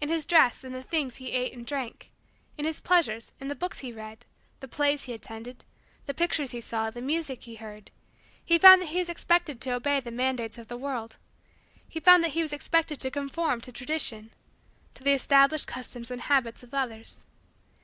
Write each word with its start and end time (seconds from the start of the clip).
In 0.00 0.08
his 0.08 0.26
dress; 0.26 0.64
in 0.64 0.72
the 0.72 0.82
things 0.82 1.18
he 1.18 1.30
ate 1.30 1.52
and 1.52 1.64
drank; 1.64 2.10
in 2.58 2.64
his 2.64 2.80
pleasures; 2.80 3.30
in 3.38 3.46
the 3.46 3.54
books 3.54 3.78
he 3.78 3.92
read, 3.92 4.26
the 4.58 4.66
plays 4.66 5.04
he 5.04 5.12
attended, 5.12 5.64
the 6.06 6.14
pictures 6.14 6.50
he 6.50 6.60
saw, 6.60 6.90
the 6.90 7.00
music 7.00 7.44
he 7.44 7.54
heard, 7.54 7.92
he 8.44 8.58
found 8.58 8.82
that 8.82 8.88
he 8.88 8.98
was 8.98 9.08
expected 9.08 9.60
to 9.60 9.70
obey 9.70 10.00
the 10.00 10.10
mandates 10.10 10.58
of 10.58 10.66
the 10.66 10.76
world 10.76 11.16
he 11.88 12.00
found 12.00 12.24
that 12.24 12.32
he 12.32 12.42
was 12.42 12.52
expected 12.52 12.98
to 12.98 13.08
conform 13.12 13.60
to 13.60 13.70
Tradition 13.70 14.32
to 14.94 15.04
the 15.04 15.12
established 15.12 15.68
customs 15.68 16.10
and 16.10 16.22
habits 16.22 16.64
of 16.64 16.74
others. 16.74 17.22